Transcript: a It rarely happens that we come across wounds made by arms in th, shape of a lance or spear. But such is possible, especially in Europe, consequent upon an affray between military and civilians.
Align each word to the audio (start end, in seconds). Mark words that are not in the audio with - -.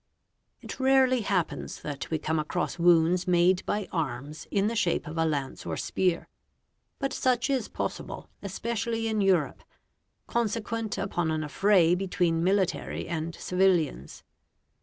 a 0.63 0.65
It 0.65 0.79
rarely 0.79 1.21
happens 1.21 1.83
that 1.83 2.09
we 2.09 2.17
come 2.17 2.39
across 2.39 2.79
wounds 2.79 3.27
made 3.27 3.63
by 3.67 3.87
arms 3.91 4.47
in 4.49 4.65
th, 4.65 4.79
shape 4.79 5.05
of 5.05 5.15
a 5.15 5.25
lance 5.25 5.63
or 5.63 5.77
spear. 5.77 6.27
But 6.97 7.13
such 7.13 7.51
is 7.51 7.67
possible, 7.67 8.27
especially 8.41 9.07
in 9.07 9.21
Europe, 9.21 9.61
consequent 10.25 10.97
upon 10.97 11.29
an 11.29 11.43
affray 11.43 11.93
between 11.93 12.43
military 12.43 13.07
and 13.07 13.35
civilians. 13.35 14.23